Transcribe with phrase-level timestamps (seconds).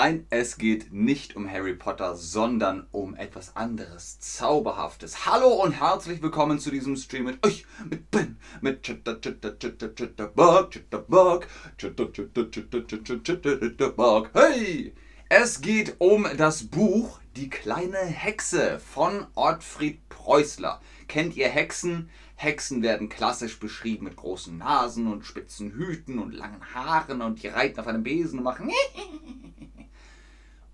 [0.00, 5.26] Nein, es geht nicht um Harry Potter, sondern um etwas anderes, Zauberhaftes.
[5.26, 9.92] Hallo und herzlich willkommen zu diesem Stream mit euch, mit Ben, mit Chitter, Chitter, Chitter,
[9.92, 12.86] Chitterbug, Chitterbug, Chitter, Chitter, Chitter,
[13.24, 14.30] Chitter, Chitterbug.
[14.34, 14.94] Hey!
[15.28, 20.80] Es geht um das Buch Die kleine Hexe von Ottfried Preußler.
[21.08, 22.08] Kennt ihr Hexen?
[22.36, 27.48] Hexen werden klassisch beschrieben mit großen Nasen und spitzen Hüten und langen Haaren und die
[27.48, 28.70] reiten auf einem Besen und machen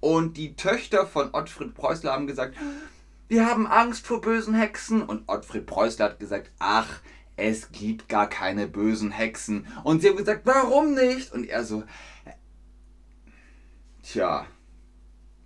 [0.05, 2.59] Und die Töchter von Ottfried Preußler haben gesagt,
[3.27, 5.01] wir haben Angst vor bösen Hexen.
[5.03, 7.01] Und Ottfried Preußler hat gesagt, ach,
[7.37, 9.67] es gibt gar keine bösen Hexen.
[9.83, 11.33] Und sie haben gesagt, warum nicht?
[11.33, 11.85] Und er so,
[14.03, 14.45] tja,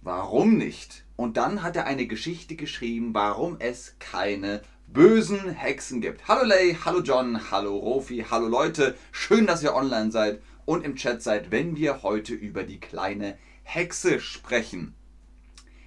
[0.03, 1.05] warum nicht?
[1.15, 6.27] Und dann hat er eine Geschichte geschrieben, warum es keine bösen Hexen gibt.
[6.27, 8.97] Hallo Lay, hallo John, hallo Rofi, hallo Leute.
[9.13, 13.39] Schön, dass ihr online seid und im Chat seid, wenn wir heute über die kleine
[13.71, 14.95] Hexe sprechen.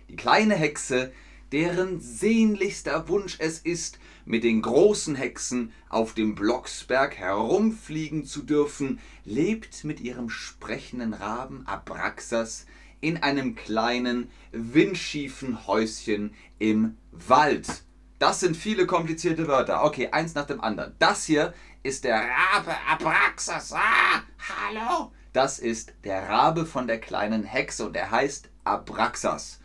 [0.08, 1.12] Die kleine Hexe,
[1.52, 9.00] deren sehnlichster Wunsch es ist, mit den großen Hexen auf dem Blocksberg herumfliegen zu dürfen,
[9.26, 12.68] lebt mit ihrem sprechenden Raben Abraxas
[13.00, 17.84] in einem kleinen, windschiefen Häuschen im Wald.
[18.20, 19.84] Das sind viele komplizierte Wörter.
[19.84, 20.94] Okay, eins nach dem anderen.
[21.00, 23.74] Das hier ist der Rabe Abraxas.
[23.74, 25.12] Ah, hallo?
[25.34, 29.60] Das ist der Rabe von der kleinen Hexe und er heißt Abraxas.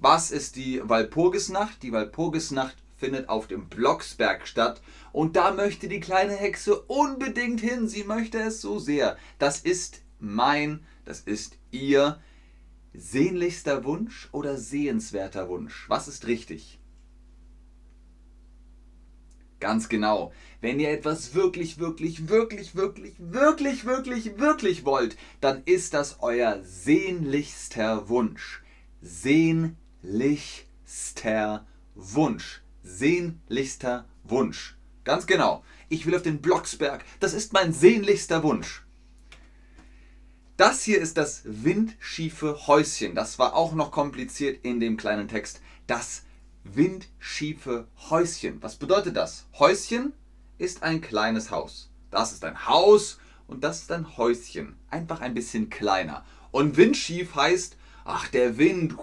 [0.00, 1.82] Was ist die Walpurgisnacht?
[1.82, 4.80] Die Walpurgisnacht findet auf dem Blocksberg statt
[5.12, 7.86] und da möchte die kleine Hexe unbedingt hin.
[7.86, 9.18] Sie möchte es so sehr.
[9.38, 12.20] Das ist mein, das ist ihr
[12.94, 15.84] sehnlichster Wunsch oder sehenswerter Wunsch.
[15.88, 16.78] Was ist richtig?
[19.60, 20.32] Ganz genau.
[20.64, 26.62] Wenn ihr etwas wirklich, wirklich, wirklich, wirklich, wirklich, wirklich, wirklich wollt, dann ist das euer
[26.64, 28.62] sehnlichster Wunsch.
[29.02, 32.62] Sehnlichster Wunsch.
[32.82, 34.78] Sehnlichster Wunsch.
[35.04, 35.62] Ganz genau.
[35.90, 37.04] Ich will auf den Blocksberg.
[37.20, 38.86] Das ist mein sehnlichster Wunsch.
[40.56, 43.14] Das hier ist das windschiefe Häuschen.
[43.14, 45.60] Das war auch noch kompliziert in dem kleinen Text.
[45.86, 46.22] Das
[46.62, 48.62] windschiefe Häuschen.
[48.62, 49.44] Was bedeutet das?
[49.58, 50.14] Häuschen
[50.58, 51.90] ist ein kleines Haus.
[52.10, 54.76] Das ist ein Haus und das ist ein Häuschen.
[54.90, 56.24] Einfach ein bisschen kleiner.
[56.50, 58.94] Und windschief heißt, ach, der Wind,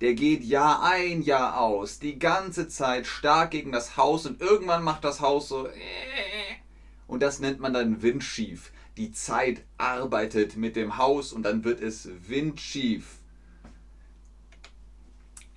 [0.00, 4.84] der geht Jahr ein, Jahr aus, die ganze Zeit stark gegen das Haus und irgendwann
[4.84, 5.68] macht das Haus so.
[7.06, 8.70] Und das nennt man dann windschief.
[8.96, 13.18] Die Zeit arbeitet mit dem Haus und dann wird es windschief.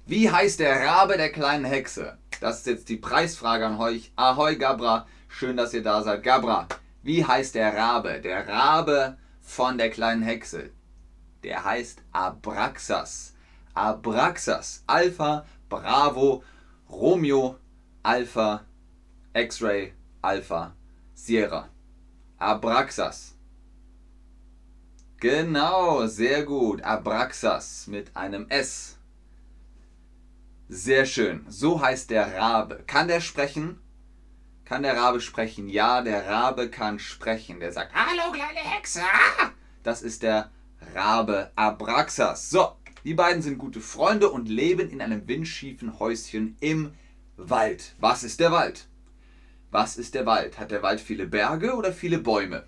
[0.05, 2.17] Wie heißt der Rabe der kleinen Hexe?
[2.41, 4.11] Das ist jetzt die Preisfrage an euch.
[4.15, 6.23] Ahoi Gabra, schön, dass ihr da seid.
[6.23, 6.67] Gabra,
[7.03, 8.19] wie heißt der Rabe?
[8.19, 10.71] Der Rabe von der kleinen Hexe.
[11.43, 13.35] Der heißt Abraxas.
[13.75, 14.83] Abraxas.
[14.87, 16.43] Alpha, Bravo,
[16.89, 17.57] Romeo,
[18.01, 18.65] Alpha,
[19.35, 19.93] X-Ray,
[20.23, 20.73] Alpha,
[21.13, 21.69] Sierra.
[22.39, 23.35] Abraxas.
[25.19, 26.81] Genau, sehr gut.
[26.81, 28.97] Abraxas mit einem S.
[30.73, 31.43] Sehr schön.
[31.49, 32.81] So heißt der Rabe.
[32.87, 33.77] Kann der sprechen?
[34.63, 35.67] Kann der Rabe sprechen?
[35.67, 37.59] Ja, der Rabe kann sprechen.
[37.59, 39.01] Der sagt, hallo kleine Hexe.
[39.83, 40.49] Das ist der
[40.95, 42.49] Rabe Abraxas.
[42.49, 42.71] So,
[43.03, 46.93] die beiden sind gute Freunde und leben in einem windschiefen Häuschen im
[47.35, 47.93] Wald.
[47.99, 48.87] Was ist der Wald?
[49.71, 50.57] Was ist der Wald?
[50.57, 52.65] Hat der Wald viele Berge oder viele Bäume?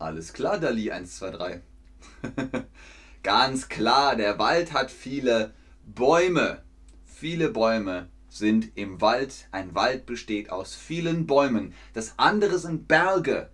[0.00, 1.62] Alles klar, Dali 1, 2, 3.
[3.22, 5.52] Ganz klar, der Wald hat viele
[5.84, 6.62] Bäume.
[7.04, 9.48] Viele Bäume sind im Wald.
[9.50, 11.74] Ein Wald besteht aus vielen Bäumen.
[11.92, 13.50] Das andere sind Berge.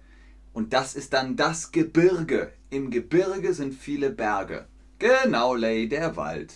[0.53, 2.53] Und das ist dann das Gebirge.
[2.71, 4.66] Im Gebirge sind viele Berge.
[4.98, 6.54] Genau, Lay, der Wald.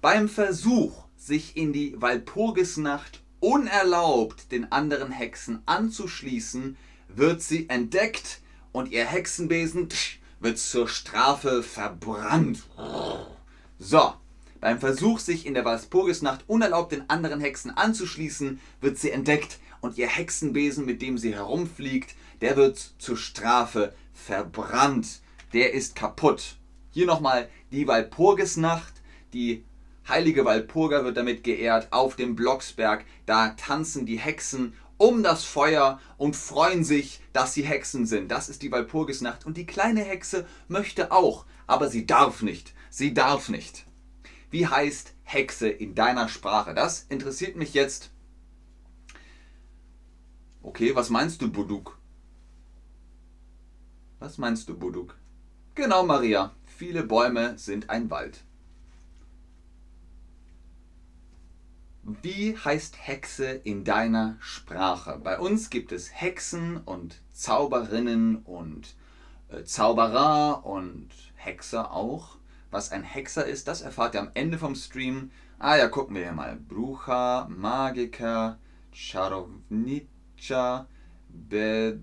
[0.00, 6.76] Beim Versuch, sich in die Walpurgisnacht unerlaubt den anderen Hexen anzuschließen,
[7.08, 8.40] wird sie entdeckt
[8.72, 9.88] und ihr Hexenbesen
[10.40, 12.64] wird zur Strafe verbrannt.
[13.78, 14.14] So,
[14.60, 19.96] beim Versuch, sich in der Walpurgisnacht unerlaubt den anderen Hexen anzuschließen, wird sie entdeckt und
[19.96, 25.20] ihr Hexenbesen, mit dem sie herumfliegt, der wird zur Strafe verbrannt.
[25.52, 26.56] Der ist kaputt.
[26.90, 28.94] Hier nochmal die Walpurgisnacht.
[29.32, 29.64] Die
[30.08, 33.04] heilige Walpurga wird damit geehrt auf dem Blocksberg.
[33.26, 38.30] Da tanzen die Hexen um das Feuer und freuen sich, dass sie Hexen sind.
[38.30, 39.46] Das ist die Walpurgisnacht.
[39.46, 42.74] Und die kleine Hexe möchte auch, aber sie darf nicht.
[42.90, 43.86] Sie darf nicht.
[44.50, 46.74] Wie heißt Hexe in deiner Sprache?
[46.74, 48.10] Das interessiert mich jetzt.
[50.60, 51.98] Okay, was meinst du, Buduk?
[54.18, 55.16] Was meinst du, Buduk?
[55.76, 56.54] Genau, Maria.
[56.66, 58.44] Viele Bäume sind ein Wald.
[62.02, 65.20] Wie heißt Hexe in deiner Sprache?
[65.22, 68.94] Bei uns gibt es Hexen und Zauberinnen und
[69.50, 72.38] äh, Zauberer und Hexer auch.
[72.70, 75.30] Was ein Hexer ist, das erfahrt ihr am Ende vom Stream.
[75.58, 76.56] Ah ja, gucken wir hier mal.
[76.56, 78.58] Brucha, Magiker,
[78.92, 80.86] Charovnica,
[81.28, 82.00] Bed,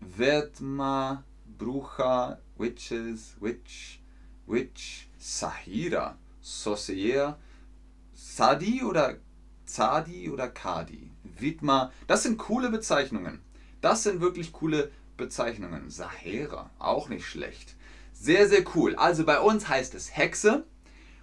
[0.00, 1.24] Vedma,
[1.56, 4.02] Brucha, Witches, Witch,
[4.46, 7.38] Witch, Sahira, Sorcier,
[8.12, 9.16] Sadi oder
[9.68, 11.92] Zadi oder Kadi, Widma.
[12.06, 13.40] Das sind coole Bezeichnungen.
[13.80, 15.90] Das sind wirklich coole Bezeichnungen.
[15.90, 17.76] Sahera, auch nicht schlecht.
[18.12, 18.96] Sehr, sehr cool.
[18.96, 20.64] Also bei uns heißt es Hexe.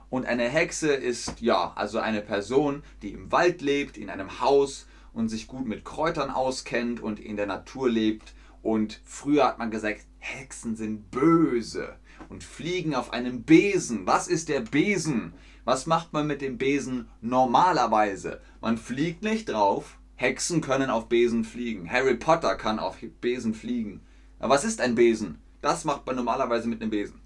[0.10, 4.88] Und eine Hexe ist ja, also eine Person, die im Wald lebt, in einem Haus
[5.12, 8.34] und sich gut mit Kräutern auskennt und in der Natur lebt.
[8.62, 11.96] Und früher hat man gesagt, Hexen sind böse
[12.30, 14.06] und fliegen auf einem Besen.
[14.06, 15.34] Was ist der Besen?
[15.66, 18.40] Was macht man mit dem Besen normalerweise?
[18.62, 19.98] Man fliegt nicht drauf.
[20.16, 21.92] Hexen können auf Besen fliegen.
[21.92, 24.02] Harry Potter kann auf Besen fliegen.
[24.40, 25.40] Aber was ist ein Besen?
[25.62, 27.20] Das macht man normalerweise mit einem Besen.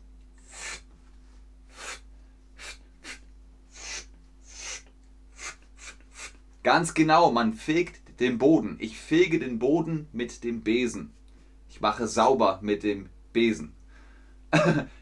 [6.63, 8.77] Ganz genau, man fegt den Boden.
[8.80, 11.12] Ich fege den Boden mit dem Besen.
[11.69, 13.74] Ich mache sauber mit dem Besen.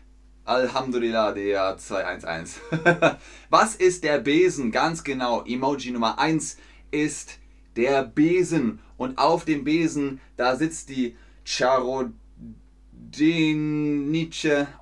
[0.48, 2.62] Alhamdulillah, der 211.
[3.50, 4.72] Was ist der Besen?
[4.72, 5.44] Ganz genau.
[5.44, 6.58] Emoji Nummer 1
[6.90, 7.40] ist
[7.76, 8.80] der Besen.
[8.96, 12.14] Und auf dem Besen, da sitzt die Charodenice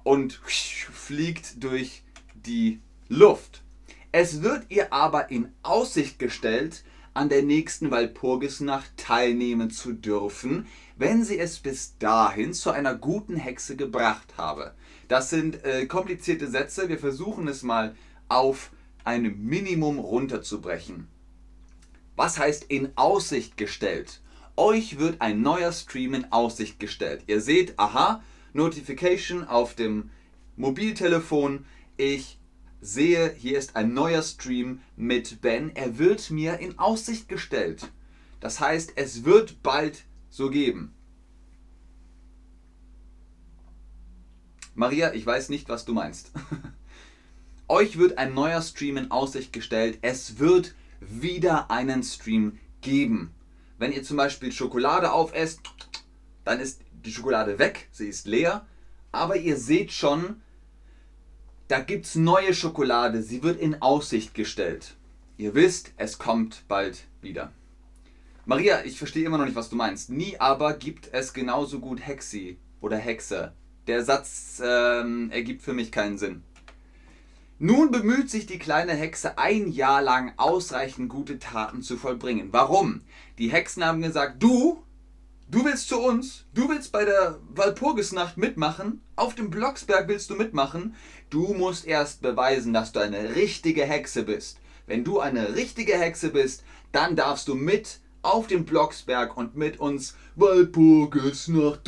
[0.03, 2.03] und fliegt durch
[2.35, 2.79] die
[3.09, 3.63] Luft.
[4.11, 6.83] Es wird ihr aber in Aussicht gestellt,
[7.15, 10.67] an der nächsten Walpurgisnacht teilnehmen zu dürfen,
[10.97, 14.75] wenn sie es bis dahin zu einer guten Hexe gebracht habe.
[15.07, 16.89] Das sind äh, komplizierte Sätze.
[16.89, 17.95] Wir versuchen es mal
[18.27, 18.71] auf
[19.05, 21.07] ein Minimum runterzubrechen.
[22.17, 24.21] Was heißt in Aussicht gestellt?
[24.57, 27.23] Euch wird ein neuer Stream in Aussicht gestellt.
[27.27, 28.23] Ihr seht, aha,
[28.53, 30.09] Notification auf dem
[30.57, 31.65] Mobiltelefon.
[31.97, 32.39] Ich
[32.85, 35.75] sehe, hier ist ein neuer Stream mit Ben.
[35.75, 37.91] Er wird mir in Aussicht gestellt.
[38.39, 40.93] Das heißt, es wird bald so geben.
[44.75, 46.31] Maria, ich weiß nicht, was du meinst.
[47.67, 49.97] Euch wird ein neuer Stream in Aussicht gestellt.
[50.01, 53.33] Es wird wieder einen Stream geben.
[53.77, 55.61] Wenn ihr zum Beispiel Schokolade aufesst,
[56.43, 58.65] dann ist die Schokolade weg, sie ist leer.
[59.11, 60.41] Aber ihr seht schon,
[61.67, 64.95] da gibt es neue Schokolade, sie wird in Aussicht gestellt.
[65.37, 67.51] Ihr wisst, es kommt bald wieder.
[68.45, 70.09] Maria, ich verstehe immer noch nicht, was du meinst.
[70.09, 73.53] Nie aber gibt es genauso gut Hexi oder Hexe
[73.87, 76.43] der Satz ähm, ergibt für mich keinen Sinn.
[77.57, 82.49] Nun bemüht sich die kleine Hexe ein Jahr lang ausreichend gute Taten zu vollbringen.
[82.51, 83.01] Warum?
[83.37, 84.83] Die Hexen haben gesagt, du,
[85.49, 90.35] du willst zu uns, du willst bei der Walpurgisnacht mitmachen, auf dem Blocksberg willst du
[90.35, 90.95] mitmachen,
[91.29, 94.59] du musst erst beweisen, dass du eine richtige Hexe bist.
[94.87, 99.79] Wenn du eine richtige Hexe bist, dann darfst du mit auf dem Blocksberg und mit
[99.79, 101.87] uns Walpurgisnacht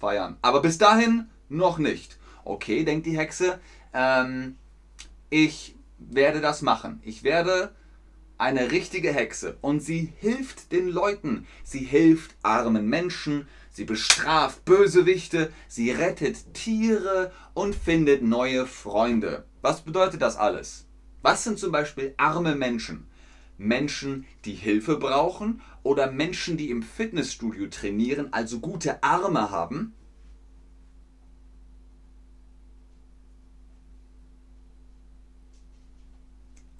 [0.00, 0.36] feiern.
[0.42, 2.18] Aber bis dahin noch nicht.
[2.44, 3.60] Okay, denkt die Hexe,
[3.92, 4.56] ähm,
[5.30, 7.00] ich werde das machen.
[7.04, 7.74] Ich werde
[8.42, 11.46] eine richtige Hexe und sie hilft den Leuten.
[11.62, 19.44] Sie hilft armen Menschen, sie bestraft Bösewichte, sie rettet Tiere und findet neue Freunde.
[19.60, 20.86] Was bedeutet das alles?
[21.22, 23.06] Was sind zum Beispiel arme Menschen?
[23.58, 29.94] Menschen, die Hilfe brauchen oder Menschen, die im Fitnessstudio trainieren, also gute Arme haben.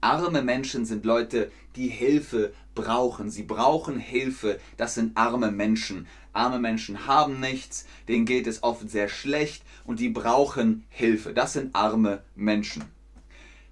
[0.02, 3.30] Arme Menschen sind Leute, die Hilfe brauchen.
[3.30, 4.58] Sie brauchen Hilfe.
[4.76, 6.08] Das sind arme Menschen.
[6.32, 11.32] Arme Menschen haben nichts, denen geht es oft sehr schlecht und die brauchen Hilfe.
[11.32, 12.84] Das sind arme Menschen.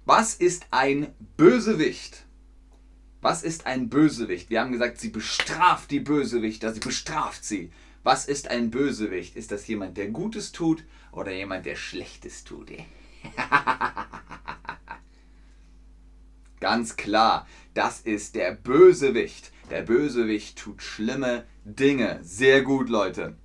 [0.05, 2.25] Was ist ein Bösewicht?
[3.21, 4.49] Was ist ein Bösewicht?
[4.49, 7.71] Wir haben gesagt, sie bestraft die Bösewichter, sie bestraft sie.
[8.03, 9.35] Was ist ein Bösewicht?
[9.35, 12.71] Ist das jemand, der Gutes tut oder jemand, der Schlechtes tut?
[16.61, 19.51] Ganz klar, das ist der Bösewicht.
[19.71, 22.19] Der Bösewicht tut schlimme Dinge.
[22.21, 23.35] Sehr gut, Leute.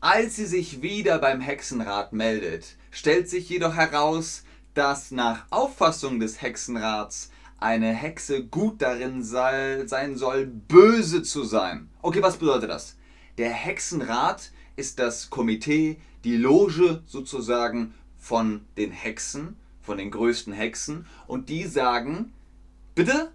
[0.00, 6.40] Als sie sich wieder beim Hexenrat meldet, stellt sich jedoch heraus, dass nach Auffassung des
[6.40, 11.90] Hexenrats eine Hexe gut darin sei, sein soll, böse zu sein.
[12.00, 12.96] Okay, was bedeutet das?
[13.36, 21.06] Der Hexenrat ist das Komitee, die Loge sozusagen von den Hexen, von den größten Hexen.
[21.26, 22.32] Und die sagen,
[22.94, 23.30] bitte,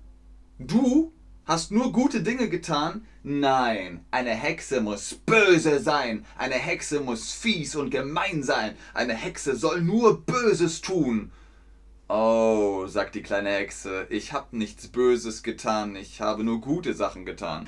[0.59, 1.11] du
[1.45, 3.05] hast nur gute Dinge getan.
[3.23, 6.25] Nein, eine Hexe muss böse sein.
[6.37, 8.75] Eine Hexe muss fies und gemein sein.
[8.93, 11.31] Eine Hexe soll nur Böses tun.
[12.07, 17.25] Oh, sagt die kleine Hexe, ich habe nichts Böses getan, ich habe nur gute Sachen
[17.25, 17.67] getan.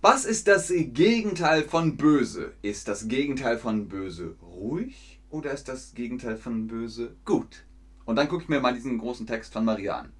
[0.00, 2.52] Was ist das Gegenteil von böse?
[2.62, 7.64] Ist das Gegenteil von böse ruhig oder ist das Gegenteil von böse gut?
[8.04, 10.12] Und dann gucke ich mir mal diesen großen Text von Maria an.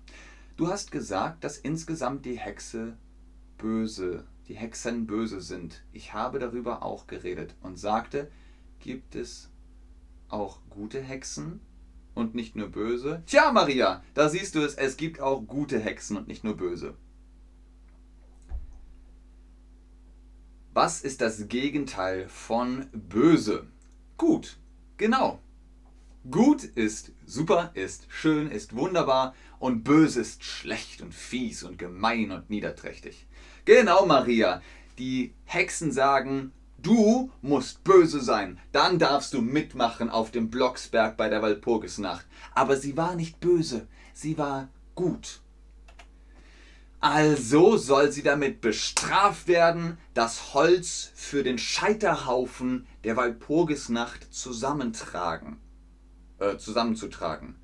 [0.56, 2.96] Du hast gesagt, dass insgesamt die Hexe
[3.58, 5.82] böse, die Hexen böse sind.
[5.92, 8.30] Ich habe darüber auch geredet und sagte,
[8.78, 9.50] gibt es
[10.28, 11.60] auch gute Hexen
[12.14, 13.22] und nicht nur böse?
[13.26, 16.94] Tja, Maria, da siehst du es, es gibt auch gute Hexen und nicht nur böse.
[20.72, 23.66] Was ist das Gegenteil von böse?
[24.16, 24.59] Gut,
[25.00, 25.40] genau.
[26.30, 32.30] Gut ist super, ist schön, ist wunderbar und böse ist schlecht und fies und gemein
[32.30, 33.26] und niederträchtig.
[33.64, 34.62] Genau, Maria.
[34.98, 41.30] Die Hexen sagen, du musst böse sein, dann darfst du mitmachen auf dem Blocksberg bei
[41.30, 42.26] der Walpurgisnacht.
[42.54, 45.40] Aber sie war nicht böse, sie war gut.
[47.00, 55.58] Also soll sie damit bestraft werden, das Holz für den Scheiterhaufen der Walpurgisnacht zusammentragen
[56.40, 57.56] äh, zusammenzutragen.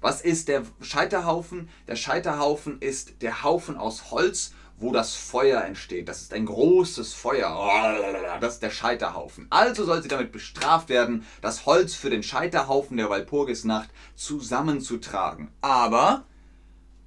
[0.00, 1.68] Was ist der Scheiterhaufen?
[1.88, 6.08] Der Scheiterhaufen ist der Haufen aus Holz, wo das Feuer entsteht.
[6.08, 8.38] Das ist ein großes Feuer.
[8.40, 9.46] Das ist der Scheiterhaufen.
[9.48, 15.50] Also soll sie damit bestraft werden, das Holz für den Scheiterhaufen der Walpurgisnacht zusammenzutragen.
[15.62, 16.26] Aber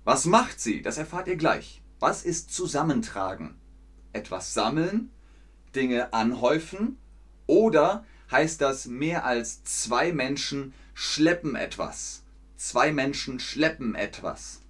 [0.04, 0.82] was macht sie?
[0.82, 1.84] Das erfahrt ihr gleich.
[2.00, 3.60] Was ist zusammentragen?
[4.14, 5.12] Etwas sammeln,
[5.76, 6.98] Dinge anhäufen
[7.50, 12.22] oder heißt das mehr als zwei Menschen schleppen etwas.
[12.56, 14.62] Zwei Menschen schleppen etwas.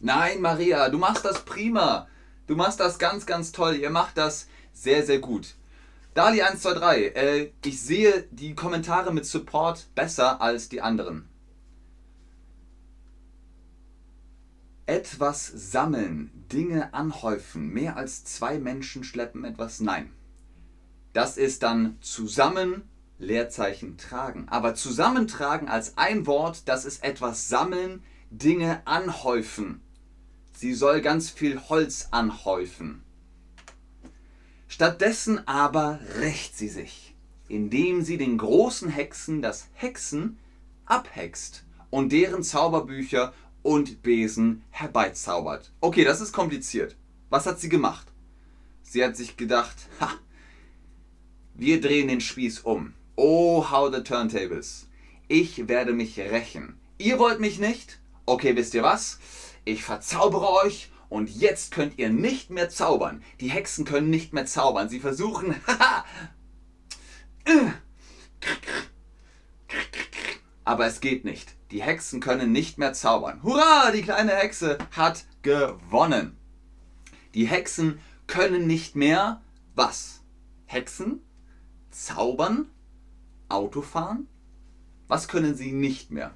[0.00, 2.08] Nein, Maria, du machst das prima.
[2.48, 3.76] Du machst das ganz, ganz toll.
[3.76, 5.54] Ihr macht das sehr, sehr gut.
[6.14, 11.28] Dali 123, äh, ich sehe die Kommentare mit Support besser als die anderen.
[14.86, 19.80] Etwas sammeln, Dinge anhäufen, mehr als zwei Menschen schleppen etwas.
[19.80, 20.10] Nein.
[21.14, 22.82] Das ist dann zusammen
[23.18, 24.46] Leerzeichen tragen.
[24.50, 29.80] Aber zusammentragen als ein Wort, das ist etwas sammeln, Dinge anhäufen.
[30.56, 33.02] Sie soll ganz viel Holz anhäufen.
[34.66, 37.14] Stattdessen aber rächt sie sich,
[37.48, 40.38] indem sie den großen Hexen das Hexen
[40.84, 45.70] abhext und deren Zauberbücher und Besen herbeizaubert.
[45.80, 46.96] Okay, das ist kompliziert.
[47.30, 48.08] Was hat sie gemacht?
[48.82, 50.10] Sie hat sich gedacht, ha,
[51.54, 52.94] wir drehen den Spieß um.
[53.16, 54.88] Oh, how the turntables.
[55.28, 56.78] Ich werde mich rächen.
[56.98, 58.00] Ihr wollt mich nicht?
[58.26, 59.18] Okay, wisst ihr was?
[59.64, 63.22] Ich verzaubere euch und jetzt könnt ihr nicht mehr zaubern.
[63.40, 64.88] Die Hexen können nicht mehr zaubern.
[64.88, 65.54] Sie versuchen.
[70.64, 71.54] Aber es geht nicht.
[71.70, 73.42] Die Hexen können nicht mehr zaubern.
[73.42, 73.92] Hurra!
[73.92, 76.36] Die kleine Hexe hat gewonnen.
[77.34, 79.40] Die Hexen können nicht mehr
[79.74, 80.22] was?
[80.66, 81.20] Hexen?
[81.94, 82.66] Zaubern?
[83.48, 84.26] Autofahren?
[85.06, 86.34] Was können Sie nicht mehr?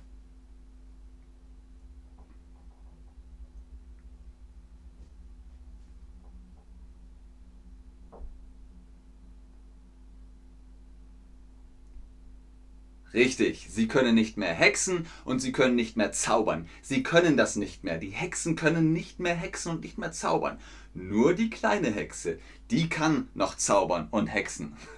[13.12, 16.68] Richtig, sie können nicht mehr hexen und sie können nicht mehr zaubern.
[16.82, 17.98] Sie können das nicht mehr.
[17.98, 20.60] Die Hexen können nicht mehr hexen und nicht mehr zaubern.
[20.94, 22.38] Nur die kleine Hexe,
[22.70, 24.76] die kann noch zaubern und hexen.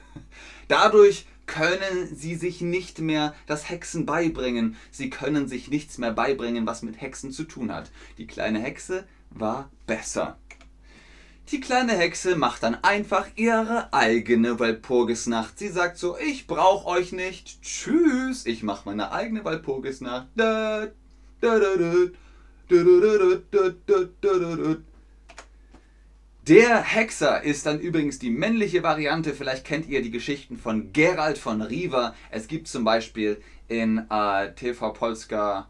[0.69, 4.76] Dadurch können sie sich nicht mehr das Hexen beibringen.
[4.93, 7.90] Sie können sich nichts mehr beibringen, was mit Hexen zu tun hat.
[8.19, 10.38] Die kleine Hexe war besser.
[11.50, 15.59] Die kleine Hexe macht dann einfach ihre eigene Walpurgisnacht.
[15.59, 17.61] Sie sagt so, ich brauche euch nicht.
[17.62, 20.29] Tschüss, ich mache meine eigene Walpurgisnacht.
[26.50, 29.35] Der Hexer ist dann übrigens die männliche Variante.
[29.35, 32.12] Vielleicht kennt ihr die Geschichten von Gerald von Riva.
[32.33, 35.69] Es gibt zum Beispiel in äh, TV Polska,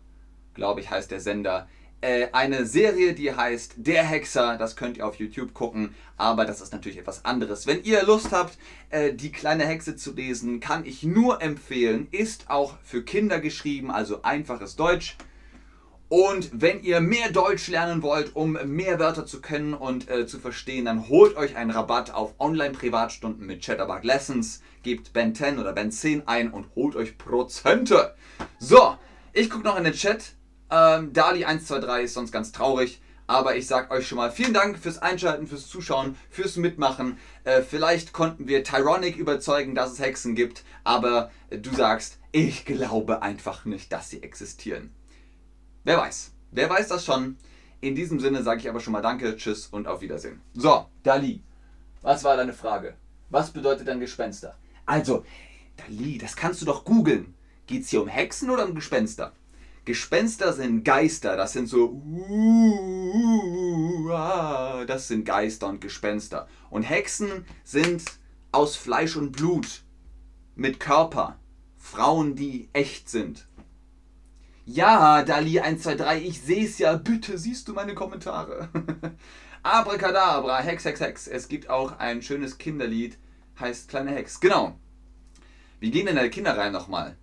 [0.54, 1.68] glaube ich, heißt der Sender,
[2.00, 4.56] äh, eine Serie, die heißt Der Hexer.
[4.56, 7.66] Das könnt ihr auf YouTube gucken, aber das ist natürlich etwas anderes.
[7.66, 8.56] Wenn ihr Lust habt,
[8.88, 12.08] äh, die kleine Hexe zu lesen, kann ich nur empfehlen.
[12.10, 15.18] Ist auch für Kinder geschrieben, also einfaches Deutsch.
[16.11, 20.40] Und wenn ihr mehr Deutsch lernen wollt, um mehr Wörter zu können und äh, zu
[20.40, 24.61] verstehen, dann holt euch einen Rabatt auf Online-Privatstunden mit Chatterbug Lessons.
[24.83, 28.17] Gebt Ben 10 oder Ben 10 ein und holt euch Prozente.
[28.59, 28.97] So,
[29.33, 30.35] ich gucke noch in den Chat.
[30.69, 33.00] Ähm, Dali123 ist sonst ganz traurig.
[33.29, 37.19] Aber ich sage euch schon mal vielen Dank fürs Einschalten, fürs Zuschauen, fürs Mitmachen.
[37.45, 40.64] Äh, vielleicht konnten wir Tyronic überzeugen, dass es Hexen gibt.
[40.83, 44.93] Aber äh, du sagst, ich glaube einfach nicht, dass sie existieren.
[45.84, 46.32] Wer weiß.
[46.50, 47.37] Wer weiß das schon.
[47.80, 50.42] In diesem Sinne sage ich aber schon mal Danke, Tschüss und auf Wiedersehen.
[50.52, 51.42] So, Dali,
[52.02, 52.94] was war deine Frage?
[53.30, 54.56] Was bedeutet ein Gespenster?
[54.84, 55.25] Also,
[55.76, 57.34] Dali, das kannst du doch googeln.
[57.66, 59.32] Geht es hier um Hexen oder um Gespenster?
[59.87, 62.30] Gespenster sind Geister, das sind so, uh,
[64.10, 66.46] uh, das sind Geister und Gespenster.
[66.68, 68.04] Und Hexen sind
[68.52, 69.82] aus Fleisch und Blut,
[70.54, 71.38] mit Körper,
[71.78, 73.49] Frauen, die echt sind.
[74.72, 76.94] Ja, Dali 123, ich sehe es ja.
[76.96, 78.68] Bitte siehst du meine Kommentare.
[79.64, 81.26] Abracadabra, Hex, Hex, Hex.
[81.26, 83.18] Es gibt auch ein schönes Kinderlied,
[83.58, 84.38] heißt Kleine Hex.
[84.38, 84.78] Genau.
[85.80, 87.16] Wie gehen denn deine Kinder rein nochmal?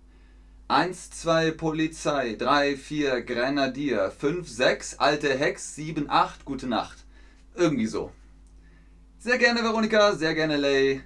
[0.68, 7.06] 1, 2 Polizei, 3, 4 Grenadier, 5, 6 alte Hex, 7, 8 gute Nacht.
[7.54, 8.12] Irgendwie so.
[9.18, 11.00] Sehr gerne Veronika, sehr gerne Lay.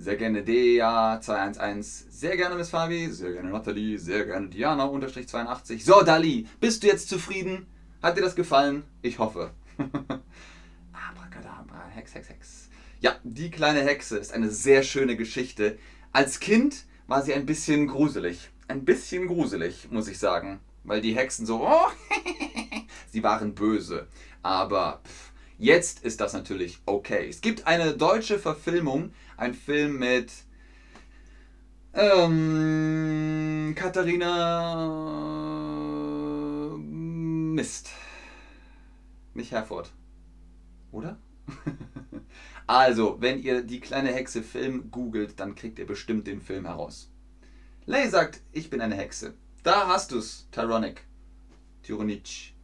[0.00, 5.84] Sehr gerne Dea211, sehr gerne Miss Fabi, sehr gerne Nathalie, sehr gerne Diana-82.
[5.84, 7.66] So, Dali, bist du jetzt zufrieden?
[8.00, 8.84] Hat dir das gefallen?
[9.02, 9.50] Ich hoffe.
[9.76, 12.68] Abracadabra, Hex, Hex, Hex.
[13.00, 15.76] Ja, die kleine Hexe ist eine sehr schöne Geschichte.
[16.12, 18.50] Als Kind war sie ein bisschen gruselig.
[18.68, 20.60] Ein bisschen gruselig, muss ich sagen.
[20.84, 21.88] Weil die Hexen so, oh,
[23.10, 24.06] sie waren böse.
[24.42, 25.27] Aber pff,
[25.58, 27.28] jetzt ist das natürlich okay.
[27.28, 30.32] Es gibt eine deutsche Verfilmung ein Film mit
[31.94, 34.86] ähm, Katharina
[36.78, 37.90] Mist.
[39.34, 39.92] Nicht Herford.
[40.92, 41.18] Oder?
[42.66, 47.10] also, wenn ihr die kleine Hexe Film googelt, dann kriegt ihr bestimmt den Film heraus.
[47.86, 49.34] Lay sagt, ich bin eine Hexe.
[49.62, 51.04] Da hast du's, Tyronic.
[51.82, 52.54] Tyronic.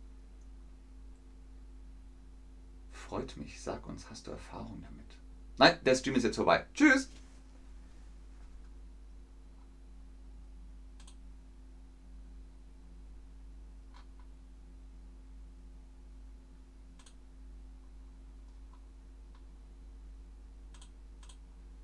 [3.09, 5.05] Freut mich, sag uns, hast du Erfahrung damit?
[5.59, 6.65] Nein, der Stream ist jetzt vorbei.
[6.73, 7.11] Tschüss!